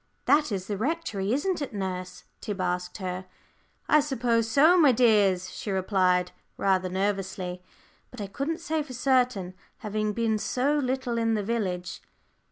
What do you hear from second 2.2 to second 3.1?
Tib asked